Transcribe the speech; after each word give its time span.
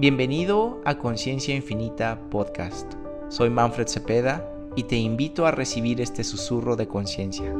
Bienvenido 0.00 0.80
a 0.86 0.96
Conciencia 0.96 1.54
Infinita 1.54 2.18
Podcast. 2.30 2.90
Soy 3.28 3.50
Manfred 3.50 3.86
Cepeda 3.86 4.50
y 4.74 4.84
te 4.84 4.96
invito 4.96 5.44
a 5.44 5.50
recibir 5.50 6.00
este 6.00 6.24
susurro 6.24 6.74
de 6.74 6.88
conciencia. 6.88 7.50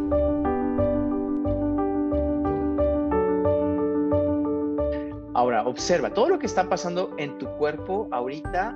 Ahora, 5.35 5.65
observa, 5.67 6.15
todo 6.15 6.31
lo 6.31 6.39
que 6.39 6.47
está 6.47 6.67
pasando 6.67 7.15
en 7.19 7.37
tu 7.37 7.47
cuerpo 7.59 8.09
ahorita 8.11 8.75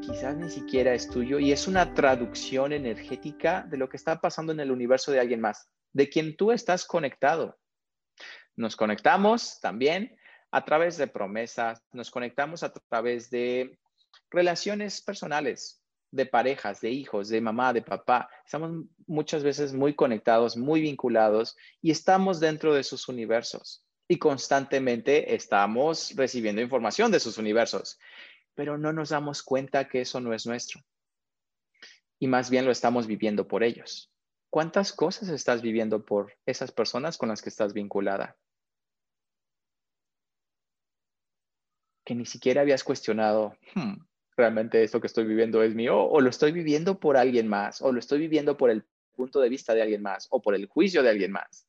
quizás 0.00 0.38
ni 0.38 0.48
siquiera 0.48 0.94
es 0.94 1.06
tuyo 1.10 1.38
y 1.38 1.52
es 1.52 1.68
una 1.68 1.92
traducción 1.92 2.72
energética 2.72 3.66
de 3.68 3.76
lo 3.76 3.90
que 3.90 3.98
está 3.98 4.18
pasando 4.18 4.54
en 4.54 4.60
el 4.60 4.70
universo 4.70 5.12
de 5.12 5.20
alguien 5.20 5.42
más, 5.42 5.68
de 5.92 6.08
quien 6.08 6.38
tú 6.38 6.52
estás 6.52 6.86
conectado. 6.86 7.58
Nos 8.56 8.76
conectamos 8.76 9.60
también 9.60 10.16
a 10.54 10.64
través 10.64 10.96
de 10.96 11.08
promesas, 11.08 11.82
nos 11.90 12.12
conectamos 12.12 12.62
a 12.62 12.72
través 12.72 13.28
de 13.28 13.76
relaciones 14.30 15.02
personales, 15.02 15.82
de 16.12 16.26
parejas, 16.26 16.80
de 16.80 16.90
hijos, 16.90 17.28
de 17.28 17.40
mamá, 17.40 17.72
de 17.72 17.82
papá. 17.82 18.30
Estamos 18.44 18.84
muchas 19.08 19.42
veces 19.42 19.72
muy 19.72 19.96
conectados, 19.96 20.56
muy 20.56 20.80
vinculados 20.80 21.56
y 21.82 21.90
estamos 21.90 22.38
dentro 22.38 22.72
de 22.72 22.84
sus 22.84 23.08
universos 23.08 23.84
y 24.06 24.16
constantemente 24.18 25.34
estamos 25.34 26.14
recibiendo 26.14 26.62
información 26.62 27.10
de 27.10 27.18
sus 27.18 27.36
universos, 27.36 27.98
pero 28.54 28.78
no 28.78 28.92
nos 28.92 29.08
damos 29.08 29.42
cuenta 29.42 29.88
que 29.88 30.02
eso 30.02 30.20
no 30.20 30.32
es 30.34 30.46
nuestro. 30.46 30.80
Y 32.20 32.28
más 32.28 32.48
bien 32.48 32.64
lo 32.64 32.70
estamos 32.70 33.08
viviendo 33.08 33.48
por 33.48 33.64
ellos. 33.64 34.12
¿Cuántas 34.50 34.92
cosas 34.92 35.30
estás 35.30 35.62
viviendo 35.62 36.04
por 36.04 36.32
esas 36.46 36.70
personas 36.70 37.18
con 37.18 37.30
las 37.30 37.42
que 37.42 37.48
estás 37.48 37.72
vinculada? 37.72 38.36
Que 42.04 42.14
ni 42.14 42.26
siquiera 42.26 42.60
habías 42.60 42.84
cuestionado, 42.84 43.56
hmm, 43.74 43.94
realmente 44.36 44.82
esto 44.82 45.00
que 45.00 45.06
estoy 45.06 45.24
viviendo 45.24 45.62
es 45.62 45.74
mío, 45.74 46.02
o 46.02 46.20
lo 46.20 46.30
estoy 46.30 46.52
viviendo 46.52 46.98
por 46.98 47.16
alguien 47.16 47.48
más, 47.48 47.80
o 47.80 47.92
lo 47.92 47.98
estoy 47.98 48.18
viviendo 48.18 48.56
por 48.56 48.70
el 48.70 48.84
punto 49.14 49.40
de 49.40 49.48
vista 49.48 49.74
de 49.74 49.82
alguien 49.82 50.02
más, 50.02 50.26
o 50.30 50.42
por 50.42 50.54
el 50.54 50.66
juicio 50.66 51.02
de 51.02 51.10
alguien 51.10 51.32
más. 51.32 51.66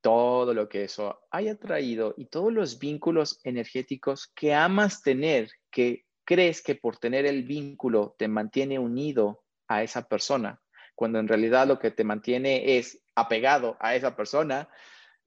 Todo 0.00 0.54
lo 0.54 0.68
que 0.68 0.84
eso 0.84 1.20
haya 1.30 1.56
traído 1.58 2.14
y 2.16 2.26
todos 2.26 2.52
los 2.52 2.78
vínculos 2.78 3.40
energéticos 3.44 4.28
que 4.34 4.54
amas 4.54 5.02
tener, 5.02 5.50
que 5.70 6.04
crees 6.24 6.62
que 6.62 6.74
por 6.74 6.96
tener 6.96 7.26
el 7.26 7.42
vínculo 7.42 8.14
te 8.18 8.28
mantiene 8.28 8.78
unido 8.78 9.42
a 9.68 9.82
esa 9.82 10.08
persona, 10.08 10.60
cuando 10.94 11.18
en 11.18 11.28
realidad 11.28 11.66
lo 11.66 11.78
que 11.78 11.90
te 11.90 12.04
mantiene 12.04 12.78
es 12.78 13.02
apegado 13.14 13.76
a 13.80 13.94
esa 13.94 14.16
persona, 14.16 14.68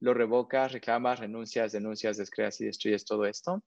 lo 0.04 0.14
revocas, 0.14 0.74
reclamas, 0.74 1.20
renuncias, 1.20 1.72
denuncias, 1.72 2.18
descreas 2.18 2.60
y 2.60 2.66
destruyes 2.66 3.06
todo 3.06 3.26
esto 3.26 3.64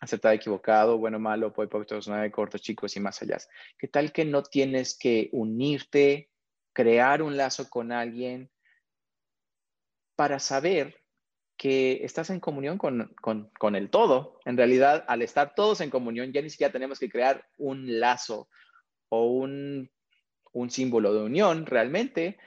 acertado, 0.00 0.34
equivocado, 0.34 0.96
bueno, 0.96 1.18
malo, 1.18 1.52
poipoctos, 1.52 2.08
nueve, 2.08 2.30
cortos, 2.30 2.62
chicos 2.62 2.96
y 2.96 3.00
más 3.00 3.20
allá. 3.20 3.36
¿Qué 3.78 3.86
tal 3.86 4.12
que 4.12 4.24
no 4.24 4.42
tienes 4.42 4.96
que 4.98 5.28
unirte, 5.32 6.30
crear 6.72 7.22
un 7.22 7.36
lazo 7.36 7.68
con 7.68 7.92
alguien 7.92 8.50
para 10.16 10.38
saber 10.38 11.04
que 11.58 12.02
estás 12.02 12.30
en 12.30 12.40
comunión 12.40 12.78
con, 12.78 13.14
con, 13.20 13.76
el 13.76 13.90
todo? 13.90 14.40
En 14.46 14.56
realidad, 14.56 15.04
al 15.06 15.20
estar 15.20 15.54
todos 15.54 15.82
en 15.82 15.90
comunión, 15.90 16.32
ya 16.32 16.40
ni 16.40 16.48
siquiera 16.48 16.72
tenemos 16.72 16.98
que 16.98 17.10
crear 17.10 17.46
un 17.58 18.00
lazo 18.00 18.48
o 19.10 19.26
un, 19.26 19.90
un 20.52 20.70
símbolo 20.70 21.12
de 21.12 21.24
unión 21.24 21.66
realmente, 21.66 22.38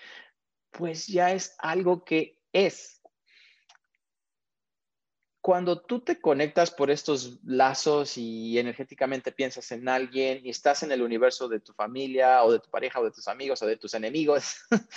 pues 0.72 1.05
ya 1.05 1.33
es 1.33 1.55
algo 1.59 2.03
que 2.03 2.39
es 2.52 3.02
cuando 5.44 5.81
tú 5.81 5.99
te 5.99 6.22
conectas 6.22 6.72
por 6.72 6.89
estos 6.89 7.44
lazos 7.44 8.17
y 8.17 8.58
energéticamente 8.58 9.33
piensas 9.33 9.73
en 9.73 9.89
alguien 9.89 10.39
y 10.41 10.49
estás 10.49 10.83
en 10.83 10.93
el 10.93 11.02
universo 11.02 11.49
de 11.49 11.59
tu 11.59 11.73
familia 11.73 12.45
o 12.45 12.54
de 12.54 12.59
tu 12.59 12.70
pareja 12.70 13.02
o 13.02 13.04
de 13.04 13.11
tus 13.11 13.27
amigos 13.27 13.61
o 13.61 13.67
de 13.67 13.76
tus 13.76 13.93
enemigos, 13.93 14.55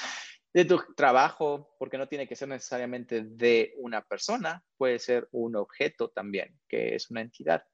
de 0.55 0.65
tu 0.65 0.81
trabajo, 0.95 1.75
porque 1.81 1.99
no 1.99 2.07
tiene 2.07 2.29
que 2.29 2.37
ser 2.37 2.47
necesariamente 2.47 3.23
de 3.23 3.75
una 3.79 4.03
persona, 4.03 4.63
puede 4.77 5.01
ser 5.01 5.29
un 5.33 5.57
objeto 5.57 6.11
también, 6.11 6.57
que 6.69 6.95
es 6.95 7.11
una 7.11 7.23
entidad. 7.23 7.65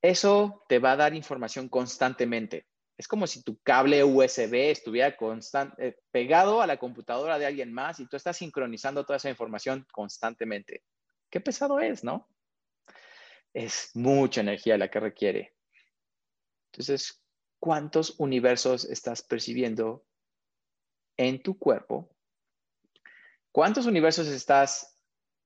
Eso 0.00 0.64
te 0.68 0.78
va 0.78 0.92
a 0.92 0.96
dar 0.96 1.12
información 1.12 1.68
constantemente. 1.68 2.68
Es 2.96 3.08
como 3.08 3.26
si 3.26 3.42
tu 3.42 3.58
cable 3.64 4.04
USB 4.04 4.70
estuviera 4.70 5.16
eh, 5.78 5.96
pegado 6.12 6.62
a 6.62 6.68
la 6.68 6.76
computadora 6.76 7.36
de 7.36 7.46
alguien 7.46 7.72
más 7.72 7.98
y 7.98 8.06
tú 8.06 8.16
estás 8.16 8.36
sincronizando 8.36 9.04
toda 9.04 9.16
esa 9.16 9.28
información 9.28 9.84
constantemente 9.90 10.84
qué 11.34 11.40
pesado 11.40 11.80
es, 11.80 12.04
¿no? 12.04 12.28
Es 13.52 13.90
mucha 13.94 14.40
energía 14.40 14.78
la 14.78 14.88
que 14.88 15.00
requiere. 15.00 15.56
Entonces, 16.70 17.24
¿cuántos 17.58 18.14
universos 18.20 18.84
estás 18.84 19.20
percibiendo 19.20 20.06
en 21.16 21.42
tu 21.42 21.58
cuerpo? 21.58 22.08
¿Cuántos 23.50 23.86
universos 23.86 24.28
estás 24.28 24.96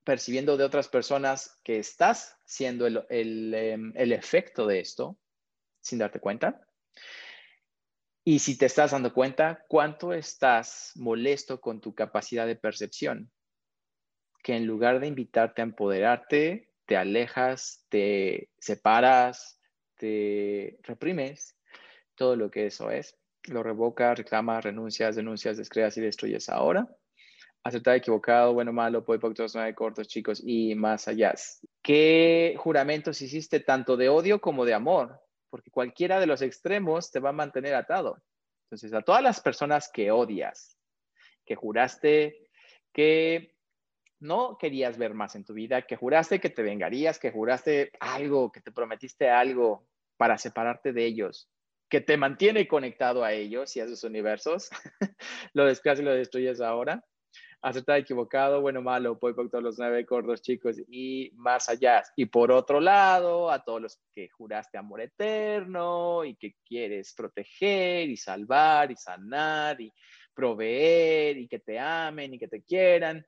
percibiendo 0.05 0.59
de 0.59 0.65
otras 0.65 0.89
personas 0.89 1.59
que 1.65 1.79
estás 1.79 2.37
siendo 2.45 2.87
el, 2.87 3.55
em, 3.55 3.95
el, 3.97 4.13
efecto 4.13 4.67
de 4.67 4.81
esto 4.81 5.19
sin 5.81 6.01
darte 6.01 6.21
cuenta? 6.21 6.69
Y 8.25 8.41
si 8.41 8.59
te 8.59 8.67
estás 8.67 8.91
dando 8.91 9.15
cuenta, 9.15 9.65
¿cuánto 9.69 10.13
estás 10.13 10.93
molesto 10.97 11.63
con 11.63 11.81
tu 11.81 11.95
capacidad 11.95 12.47
de 12.47 12.57
percepción? 12.57 13.33
Que 14.49 14.57
en 14.57 14.67
lugar 14.67 14.99
de 14.99 15.07
invitarte 15.07 15.61
a 15.61 15.65
empoderarte, 15.65 16.71
te 16.87 16.97
alejas, 16.97 17.85
te 17.91 18.49
separas, 18.59 19.61
te 19.99 20.79
reprimes, 20.85 21.55
todo 22.15 22.35
lo 22.35 22.51
que 22.51 22.65
eso 22.65 22.91
es. 22.91 23.15
Lo 23.45 23.63
revocas, 23.63 24.17
reclamas, 24.17 24.65
renuncias, 24.65 25.17
denuncias, 25.17 25.59
descreas 25.59 25.99
y 25.99 26.01
destruyes 26.01 26.49
ahora. 26.49 26.89
Aceptar 27.63 27.97
equivocado, 27.97 28.55
bueno, 28.55 28.73
malo, 28.73 29.05
poipoctos, 29.05 29.55
nueve 29.55 29.75
cortos, 29.75 30.09
chicos 30.09 30.43
y 30.43 30.75
más 30.75 31.09
allá. 31.09 31.35
¿Qué 31.83 32.55
juramentos 32.57 33.21
hiciste 33.21 33.61
tanto 33.61 33.99
de 33.99 34.09
odio 34.09 34.41
como 34.41 34.65
de 34.65 34.73
amor? 34.73 35.21
Porque 35.51 35.71
cualquiera 35.71 36.21
de 36.21 36.27
los 36.27 36.41
extremos 36.41 37.11
te 37.11 37.21
va 37.21 37.29
a 37.29 37.35
mantener 37.35 37.75
atado. 37.75 38.17
Entonces, 38.65 38.95
a 38.95 39.03
todas 39.03 39.23
las 39.23 39.43
personas 39.43 39.91
que 39.93 40.11
odias, 40.11 40.79
que 41.45 41.55
juraste 41.55 42.49
que 42.95 43.58
no 44.21 44.59
querías 44.59 44.99
ver 44.99 45.15
más 45.15 45.35
en 45.37 45.45
tu 45.45 45.55
vida, 45.55 45.83
que 45.83 45.97
juraste 45.97 46.41
que 46.41 46.51
te 46.51 46.63
vengarías, 46.63 47.19
que 47.19 47.31
juraste 47.31 47.93
algo, 48.01 48.51
que 48.51 48.61
te 48.61 48.73
prometiste 48.73 49.29
algo 49.31 49.87
para 50.17 50.39
separarte 50.39 50.93
de 50.93 51.05
ellos, 51.05 51.49
que 51.89 52.01
te 52.01 52.17
mantiene 52.17 52.67
conectado 52.67 53.25
a 53.25 53.33
ellos 53.33 53.75
y 53.77 53.81
a 53.81 53.89
sus 53.89 54.05
universos, 54.05 54.69
lo 55.55 55.65
descreas 55.65 56.01
y 56.01 56.03
lo 56.03 56.13
destruyes 56.13 56.61
ahora. 56.61 57.05
Acertado, 57.61 57.99
equivocado, 57.99 58.61
bueno, 58.61 58.83
malo, 58.83 59.19
por 59.19 59.35
todos 59.35 59.65
los 59.65 59.79
nueve 59.81 60.07
cortos 60.07 60.43
chicos 60.43 60.77
y 60.87 61.33
más 61.35 61.69
allá. 61.69 62.05
Y 62.15 62.27
por 62.27 62.53
otro 62.53 62.81
lado, 62.81 63.51
a 63.51 63.65
todos 63.65 63.83
los 63.83 64.01
que 64.15 64.29
juraste 64.29 64.79
amor 64.79 65.01
eterno 65.01 66.25
y 66.25 66.37
que 66.37 66.55
quieres 66.65 67.13
proteger 67.15 68.09
y 68.09 68.17
salvar 68.17 68.93
y 68.93 68.97
sanar 68.97 69.81
y 69.81 69.93
proveer 70.33 71.37
y 71.37 71.49
que 71.49 71.59
te 71.59 71.81
amen 71.81 72.35
y 72.35 72.39
que 72.39 72.47
te 72.47 72.63
quieran 72.63 73.27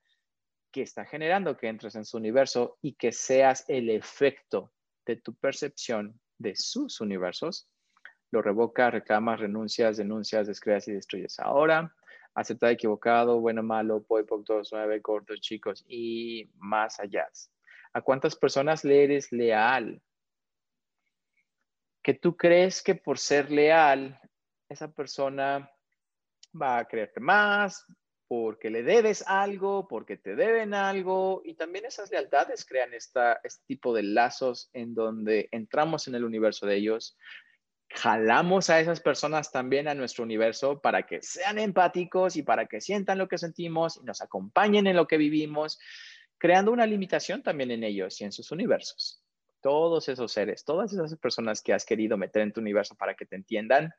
que 0.70 0.82
está 0.82 1.04
generando 1.04 1.56
que 1.56 1.68
entres 1.68 1.94
en 1.96 2.04
su 2.04 2.16
universo 2.16 2.78
y 2.80 2.94
que 2.94 3.12
seas 3.12 3.64
el 3.68 3.90
efecto 3.90 4.72
de 5.06 5.16
tu 5.16 5.34
percepción 5.34 6.20
de 6.38 6.54
sus 6.56 7.00
universos, 7.00 7.68
lo 8.30 8.42
revoca, 8.42 8.90
reclamas, 8.90 9.40
renuncias, 9.40 9.96
denuncias, 9.96 10.46
descreas 10.46 10.86
y 10.88 10.92
destruyes. 10.92 11.38
Ahora, 11.40 11.94
aceptar 12.34 12.70
equivocado, 12.70 13.40
bueno, 13.40 13.62
malo, 13.62 14.04
voy 14.08 14.24
por 14.24 14.44
todos 14.44 14.70
nueve, 14.72 15.02
cortos, 15.02 15.40
chicos 15.40 15.84
y 15.88 16.50
más 16.56 17.00
allá. 17.00 17.28
¿A 17.92 18.02
cuántas 18.02 18.36
personas 18.36 18.84
le 18.84 19.04
eres 19.04 19.32
leal? 19.32 20.00
Que 22.02 22.14
tú 22.14 22.36
crees 22.36 22.82
que 22.82 22.94
por 22.94 23.18
ser 23.18 23.50
leal, 23.50 24.18
esa 24.68 24.92
persona 24.92 25.70
va 26.60 26.78
a 26.78 26.84
creerte 26.86 27.20
más, 27.20 27.84
porque 28.30 28.70
le 28.70 28.84
debes 28.84 29.24
algo, 29.26 29.88
porque 29.88 30.16
te 30.16 30.36
deben 30.36 30.72
algo, 30.72 31.42
y 31.44 31.54
también 31.54 31.84
esas 31.84 32.12
lealtades 32.12 32.64
crean 32.64 32.94
este 32.94 33.20
tipo 33.66 33.92
de 33.92 34.04
lazos 34.04 34.70
en 34.72 34.94
donde 34.94 35.48
entramos 35.50 36.06
en 36.06 36.14
el 36.14 36.22
universo 36.22 36.64
de 36.64 36.76
ellos, 36.76 37.18
jalamos 37.88 38.70
a 38.70 38.78
esas 38.78 39.00
personas 39.00 39.50
también 39.50 39.88
a 39.88 39.94
nuestro 39.94 40.22
universo 40.22 40.80
para 40.80 41.08
que 41.08 41.20
sean 41.22 41.58
empáticos 41.58 42.36
y 42.36 42.44
para 42.44 42.66
que 42.66 42.80
sientan 42.80 43.18
lo 43.18 43.26
que 43.26 43.36
sentimos 43.36 43.96
y 43.96 44.04
nos 44.04 44.20
acompañen 44.20 44.86
en 44.86 44.94
lo 44.94 45.08
que 45.08 45.16
vivimos, 45.16 45.80
creando 46.38 46.70
una 46.70 46.86
limitación 46.86 47.42
también 47.42 47.72
en 47.72 47.82
ellos 47.82 48.20
y 48.20 48.24
en 48.26 48.30
sus 48.30 48.52
universos. 48.52 49.24
Todos 49.60 50.08
esos 50.08 50.30
seres, 50.30 50.64
todas 50.64 50.92
esas 50.92 51.16
personas 51.16 51.62
que 51.62 51.72
has 51.72 51.84
querido 51.84 52.16
meter 52.16 52.42
en 52.42 52.52
tu 52.52 52.60
universo 52.60 52.94
para 52.94 53.16
que 53.16 53.26
te 53.26 53.34
entiendan, 53.34 53.92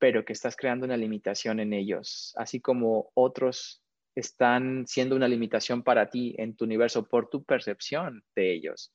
pero 0.00 0.24
que 0.24 0.32
estás 0.32 0.56
creando 0.56 0.86
una 0.86 0.96
limitación 0.96 1.60
en 1.60 1.74
ellos, 1.74 2.34
así 2.36 2.58
como 2.60 3.12
otros 3.14 3.82
están 4.16 4.86
siendo 4.88 5.14
una 5.14 5.28
limitación 5.28 5.84
para 5.84 6.08
ti 6.08 6.34
en 6.38 6.56
tu 6.56 6.64
universo 6.64 7.06
por 7.06 7.28
tu 7.28 7.44
percepción 7.44 8.24
de 8.34 8.52
ellos. 8.52 8.92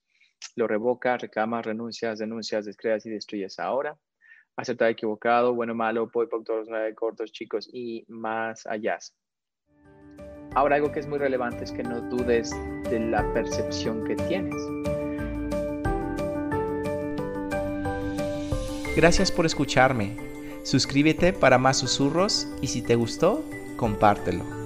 lo 0.58 0.68
revocas, 0.68 1.22
reclamas, 1.22 1.66
renuncias, 1.66 2.20
denuncias, 2.20 2.66
descreas 2.66 3.06
y 3.06 3.10
destruyes 3.10 3.58
ahora. 3.58 3.98
Aceptar 4.58 4.90
equivocado, 4.90 5.54
bueno, 5.54 5.74
malo, 5.74 6.10
por 6.10 6.28
todos 6.44 6.68
nueve 6.70 6.94
cortos, 6.94 7.32
chicos 7.32 7.70
y 7.72 8.04
más 8.08 8.66
allá. 8.66 9.00
Ahora 10.54 10.76
algo 10.76 10.92
que 10.92 11.00
es 11.00 11.08
muy 11.08 11.20
relevante 11.20 11.64
es 11.64 11.72
que 11.72 11.84
no 11.84 12.02
dudes 12.02 12.52
de 12.90 13.00
la 13.00 13.34
percepción 13.34 14.06
que 14.06 14.16
tienes. 14.16 14.56
Gracias 18.96 19.32
por 19.32 19.46
escucharme. 19.46 20.16
Suscríbete 20.66 21.32
para 21.32 21.60
más 21.60 21.78
susurros 21.78 22.48
y 22.60 22.68
si 22.68 22.82
te 22.82 22.96
gustó, 22.96 23.46
compártelo. 23.78 24.65